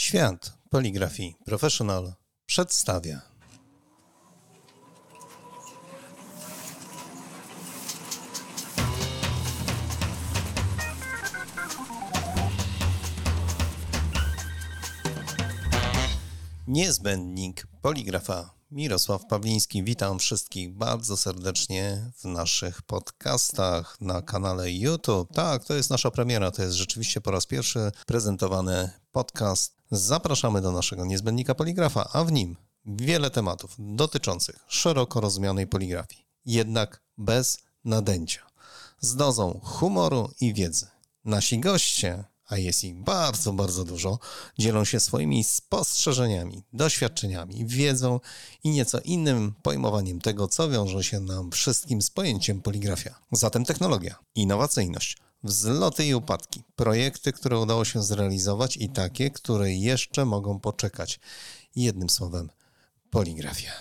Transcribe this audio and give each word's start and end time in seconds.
Świat 0.00 0.52
Poligrafii 0.70 1.34
Professional 1.44 2.12
przedstawia. 2.46 3.20
Niezbędnik 16.68 17.66
poligrafa 17.82 18.59
Mirosław 18.70 19.26
Pawliński. 19.26 19.84
Witam 19.84 20.18
wszystkich 20.18 20.72
bardzo 20.72 21.16
serdecznie 21.16 22.10
w 22.16 22.24
naszych 22.24 22.82
podcastach 22.82 24.00
na 24.00 24.22
kanale 24.22 24.72
YouTube. 24.72 25.32
Tak, 25.32 25.64
to 25.64 25.74
jest 25.74 25.90
nasza 25.90 26.10
premiera. 26.10 26.50
To 26.50 26.62
jest 26.62 26.74
rzeczywiście 26.74 27.20
po 27.20 27.30
raz 27.30 27.46
pierwszy 27.46 27.92
prezentowany 28.06 28.90
podcast. 29.12 29.76
Zapraszamy 29.90 30.60
do 30.60 30.72
naszego 30.72 31.04
niezbędnika 31.04 31.54
poligrafa, 31.54 32.08
a 32.12 32.24
w 32.24 32.32
nim 32.32 32.56
wiele 32.84 33.30
tematów 33.30 33.74
dotyczących 33.78 34.64
szeroko 34.68 35.20
rozumianej 35.20 35.66
poligrafii, 35.66 36.26
jednak 36.44 37.02
bez 37.18 37.58
nadęcia, 37.84 38.46
z 39.00 39.16
dozą 39.16 39.60
humoru 39.62 40.30
i 40.40 40.54
wiedzy. 40.54 40.86
Nasi 41.24 41.60
goście 41.60 42.24
a 42.50 42.58
jest 42.58 42.84
ich 42.84 42.94
bardzo, 42.94 43.52
bardzo 43.52 43.84
dużo, 43.84 44.18
dzielą 44.58 44.84
się 44.84 45.00
swoimi 45.00 45.44
spostrzeżeniami, 45.44 46.62
doświadczeniami, 46.72 47.66
wiedzą 47.66 48.20
i 48.64 48.70
nieco 48.70 49.00
innym 49.00 49.54
pojmowaniem 49.62 50.20
tego, 50.20 50.48
co 50.48 50.70
wiąże 50.70 51.04
się 51.04 51.20
nam 51.20 51.50
wszystkim 51.50 52.02
z 52.02 52.10
pojęciem 52.10 52.62
poligrafia. 52.62 53.14
Zatem 53.32 53.64
technologia, 53.64 54.14
innowacyjność, 54.34 55.16
wzloty 55.42 56.06
i 56.06 56.14
upadki, 56.14 56.62
projekty, 56.76 57.32
które 57.32 57.58
udało 57.58 57.84
się 57.84 58.02
zrealizować 58.02 58.76
i 58.76 58.88
takie, 58.88 59.30
które 59.30 59.72
jeszcze 59.72 60.24
mogą 60.24 60.60
poczekać. 60.60 61.20
Jednym 61.76 62.10
słowem, 62.10 62.50
poligrafia. 63.10 63.72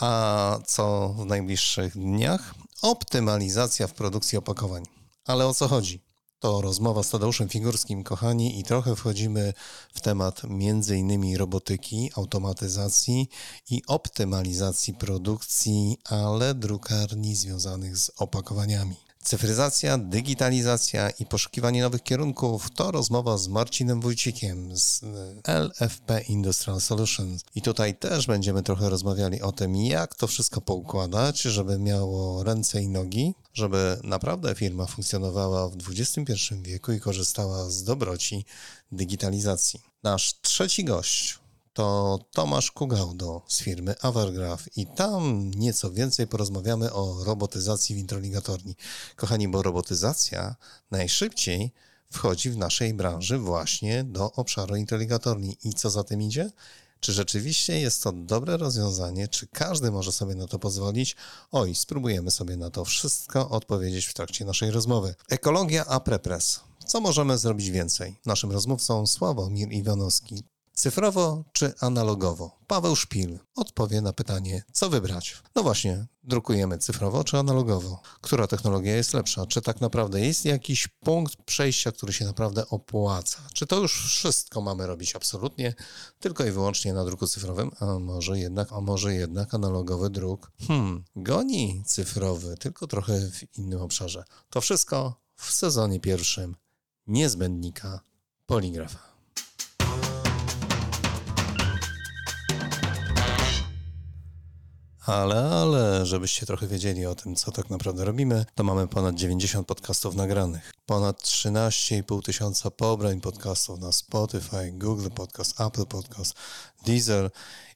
A 0.00 0.58
co 0.66 1.08
w 1.08 1.26
najbliższych 1.26 1.98
dniach? 1.98 2.54
Optymalizacja 2.82 3.86
w 3.86 3.94
produkcji 3.94 4.38
opakowań. 4.38 4.82
Ale 5.24 5.46
o 5.46 5.54
co 5.54 5.68
chodzi? 5.68 6.00
To 6.38 6.60
rozmowa 6.60 7.02
z 7.02 7.10
Tadeuszem 7.10 7.48
Figurskim, 7.48 8.04
kochani, 8.04 8.60
i 8.60 8.64
trochę 8.64 8.96
wchodzimy 8.96 9.52
w 9.94 10.00
temat 10.00 10.42
m.in. 10.44 11.36
robotyki, 11.36 12.10
automatyzacji 12.16 13.28
i 13.70 13.82
optymalizacji 13.86 14.94
produkcji, 14.94 15.98
ale 16.04 16.54
drukarni 16.54 17.36
związanych 17.36 17.98
z 17.98 18.10
opakowaniami. 18.16 18.96
Cyfryzacja, 19.24 19.98
digitalizacja 19.98 21.10
i 21.10 21.26
poszukiwanie 21.26 21.82
nowych 21.82 22.02
kierunków 22.02 22.70
to 22.70 22.90
rozmowa 22.90 23.38
z 23.38 23.48
Marcinem 23.48 24.00
Wójcikiem 24.00 24.76
z 24.76 25.00
LFP 25.46 26.20
Industrial 26.28 26.80
Solutions. 26.80 27.42
I 27.54 27.62
tutaj 27.62 27.94
też 27.96 28.26
będziemy 28.26 28.62
trochę 28.62 28.90
rozmawiali 28.90 29.42
o 29.42 29.52
tym, 29.52 29.76
jak 29.76 30.14
to 30.14 30.26
wszystko 30.26 30.60
poukładać, 30.60 31.42
żeby 31.42 31.78
miało 31.78 32.42
ręce 32.42 32.82
i 32.82 32.88
nogi, 32.88 33.34
żeby 33.52 34.00
naprawdę 34.02 34.54
firma 34.54 34.86
funkcjonowała 34.86 35.68
w 35.68 35.76
XXI 35.90 36.54
wieku 36.62 36.92
i 36.92 37.00
korzystała 37.00 37.70
z 37.70 37.84
dobroci 37.84 38.44
digitalizacji. 38.92 39.80
Nasz 40.02 40.40
trzeci 40.40 40.84
gość 40.84 41.43
to 41.74 42.18
Tomasz 42.30 42.70
Kugaudo 42.70 43.42
z 43.48 43.62
firmy 43.62 43.94
Avergraph 44.02 44.76
i 44.76 44.86
tam 44.86 45.50
nieco 45.50 45.90
więcej 45.90 46.26
porozmawiamy 46.26 46.92
o 46.92 47.24
robotyzacji 47.24 47.94
w 47.94 47.98
introligatorni. 47.98 48.76
Kochani, 49.16 49.48
bo 49.48 49.62
robotyzacja 49.62 50.56
najszybciej 50.90 51.72
wchodzi 52.12 52.50
w 52.50 52.56
naszej 52.56 52.94
branży 52.94 53.38
właśnie 53.38 54.04
do 54.04 54.32
obszaru 54.32 54.76
introligatorni. 54.76 55.56
I 55.64 55.72
co 55.72 55.90
za 55.90 56.04
tym 56.04 56.22
idzie? 56.22 56.50
Czy 57.00 57.12
rzeczywiście 57.12 57.80
jest 57.80 58.02
to 58.02 58.12
dobre 58.12 58.56
rozwiązanie? 58.56 59.28
Czy 59.28 59.46
każdy 59.46 59.90
może 59.90 60.12
sobie 60.12 60.34
na 60.34 60.46
to 60.46 60.58
pozwolić? 60.58 61.16
Oj, 61.52 61.74
spróbujemy 61.74 62.30
sobie 62.30 62.56
na 62.56 62.70
to 62.70 62.84
wszystko 62.84 63.50
odpowiedzieć 63.50 64.06
w 64.06 64.14
trakcie 64.14 64.44
naszej 64.44 64.70
rozmowy. 64.70 65.14
Ekologia 65.28 65.84
a 65.86 66.00
prepres. 66.00 66.60
Co 66.86 67.00
możemy 67.00 67.38
zrobić 67.38 67.70
więcej? 67.70 68.16
Naszym 68.26 68.52
rozmówcą 68.52 69.06
Sławomir 69.06 69.72
Iwanowski, 69.72 70.44
Cyfrowo 70.74 71.44
czy 71.52 71.72
analogowo? 71.80 72.58
Paweł 72.66 72.96
Szpil 72.96 73.38
odpowie 73.56 74.00
na 74.00 74.12
pytanie, 74.12 74.62
co 74.72 74.90
wybrać. 74.90 75.42
No 75.54 75.62
właśnie, 75.62 76.06
drukujemy 76.24 76.78
cyfrowo 76.78 77.24
czy 77.24 77.38
analogowo? 77.38 78.00
Która 78.20 78.46
technologia 78.46 78.96
jest 78.96 79.14
lepsza? 79.14 79.46
Czy 79.46 79.62
tak 79.62 79.80
naprawdę 79.80 80.20
jest 80.20 80.44
jakiś 80.44 80.88
punkt 80.88 81.36
przejścia, 81.36 81.92
który 81.92 82.12
się 82.12 82.24
naprawdę 82.24 82.68
opłaca? 82.68 83.38
Czy 83.52 83.66
to 83.66 83.80
już 83.80 84.06
wszystko 84.06 84.60
mamy 84.60 84.86
robić 84.86 85.16
absolutnie 85.16 85.74
tylko 86.20 86.44
i 86.44 86.50
wyłącznie 86.50 86.92
na 86.92 87.04
druku 87.04 87.26
cyfrowym? 87.26 87.70
A 87.80 87.98
może 87.98 88.38
jednak, 88.38 88.72
a 88.72 88.80
może 88.80 89.14
jednak 89.14 89.54
analogowy 89.54 90.10
druk? 90.10 90.50
Hmm, 90.68 91.04
goni 91.16 91.82
cyfrowy, 91.86 92.56
tylko 92.56 92.86
trochę 92.86 93.30
w 93.30 93.58
innym 93.58 93.80
obszarze. 93.80 94.24
To 94.50 94.60
wszystko 94.60 95.20
w 95.36 95.52
sezonie 95.52 96.00
pierwszym 96.00 96.56
niezbędnika 97.06 98.00
poligrafa. 98.46 99.13
Ale, 105.06 105.50
ale, 105.50 106.06
żebyście 106.06 106.46
trochę 106.46 106.66
wiedzieli 106.66 107.06
o 107.06 107.14
tym, 107.14 107.36
co 107.36 107.52
tak 107.52 107.70
naprawdę 107.70 108.04
robimy, 108.04 108.46
to 108.54 108.64
mamy 108.64 108.88
ponad 108.88 109.14
90 109.14 109.66
podcastów 109.66 110.14
nagranych. 110.14 110.72
Ponad 110.86 111.22
13,5 111.22 112.22
tysiąca 112.22 112.70
pobrań 112.70 113.20
podcastów 113.20 113.80
na 113.80 113.92
Spotify, 113.92 114.72
Google 114.72 115.08
Podcast, 115.08 115.60
Apple 115.60 115.86
Podcast, 115.86 116.34
Deezer. 116.86 117.30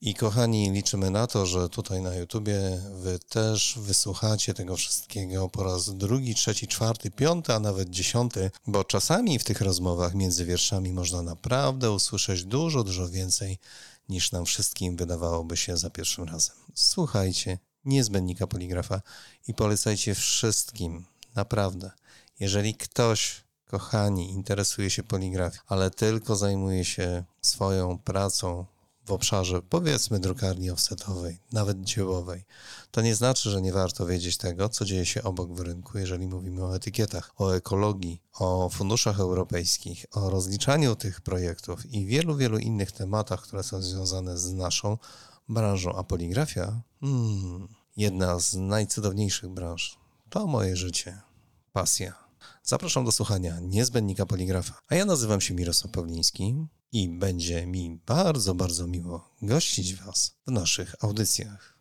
I 0.00 0.14
kochani, 0.14 0.70
liczymy 0.72 1.10
na 1.10 1.26
to, 1.26 1.46
że 1.46 1.68
tutaj 1.68 2.02
na 2.02 2.14
YouTubie 2.14 2.60
wy 2.94 3.18
też 3.18 3.78
wysłuchacie 3.78 4.54
tego 4.54 4.76
wszystkiego 4.76 5.48
po 5.48 5.62
raz 5.62 5.96
drugi, 5.96 6.34
trzeci, 6.34 6.68
czwarty, 6.68 7.10
piąty, 7.10 7.54
a 7.54 7.60
nawet 7.60 7.90
dziesiąty, 7.90 8.50
bo 8.66 8.84
czasami 8.84 9.38
w 9.38 9.44
tych 9.44 9.60
rozmowach 9.60 10.14
między 10.14 10.44
wierszami 10.44 10.92
można 10.92 11.22
naprawdę 11.22 11.90
usłyszeć 11.90 12.44
dużo, 12.44 12.84
dużo 12.84 13.08
więcej 13.08 13.58
niż 14.08 14.32
nam 14.32 14.44
wszystkim 14.44 14.96
wydawałoby 14.96 15.56
się 15.56 15.76
za 15.76 15.90
pierwszym 15.90 16.24
razem. 16.24 16.56
Słuchajcie 16.74 17.58
niezbędnika 17.84 18.46
poligrafa 18.46 19.00
i 19.48 19.54
polecajcie 19.54 20.14
wszystkim, 20.14 21.04
naprawdę. 21.34 21.90
Jeżeli 22.40 22.74
ktoś, 22.74 23.44
kochani, 23.66 24.30
interesuje 24.30 24.90
się 24.90 25.02
poligrafią, 25.02 25.60
ale 25.66 25.90
tylko 25.90 26.36
zajmuje 26.36 26.84
się 26.84 27.24
swoją 27.42 27.98
pracą 27.98 28.66
w 29.04 29.12
obszarze, 29.12 29.62
powiedzmy, 29.62 30.20
drukarni 30.20 30.70
offsetowej, 30.70 31.38
nawet 31.52 31.80
dziełowej, 31.80 32.44
to 32.90 33.00
nie 33.00 33.14
znaczy, 33.14 33.50
że 33.50 33.62
nie 33.62 33.72
warto 33.72 34.06
wiedzieć 34.06 34.36
tego, 34.36 34.68
co 34.68 34.84
dzieje 34.84 35.06
się 35.06 35.22
obok 35.22 35.52
w 35.52 35.60
rynku, 35.60 35.98
jeżeli 35.98 36.26
mówimy 36.26 36.64
o 36.64 36.76
etykietach, 36.76 37.32
o 37.36 37.54
ekologii, 37.56 38.22
o 38.32 38.68
funduszach 38.68 39.20
europejskich, 39.20 40.06
o 40.12 40.30
rozliczaniu 40.30 40.96
tych 40.96 41.20
projektów 41.20 41.86
i 41.86 42.06
wielu, 42.06 42.36
wielu 42.36 42.58
innych 42.58 42.92
tematach, 42.92 43.42
które 43.42 43.62
są 43.62 43.82
związane 43.82 44.38
z 44.38 44.52
naszą 44.52 44.98
branżą. 45.48 45.94
A 45.96 46.04
poligrafia? 46.04 46.80
Hmm, 47.00 47.68
jedna 47.96 48.38
z 48.38 48.54
najcudowniejszych 48.54 49.50
branż. 49.50 49.98
To 50.30 50.46
moje 50.46 50.76
życie, 50.76 51.20
pasja. 51.72 52.24
Zapraszam 52.62 53.04
do 53.04 53.12
słuchania 53.12 53.60
niezbędnika 53.60 54.26
poligrafa. 54.26 54.80
A 54.88 54.94
ja 54.94 55.04
nazywam 55.04 55.40
się 55.40 55.54
Mirosław 55.54 55.92
Pawliński 55.92 56.66
i 56.94 57.08
będzie 57.08 57.66
mi 57.66 57.98
bardzo, 58.06 58.54
bardzo 58.54 58.86
miło 58.86 59.30
gościć 59.42 59.94
Was 59.94 60.36
w 60.46 60.50
naszych 60.50 60.94
audycjach. 61.00 61.73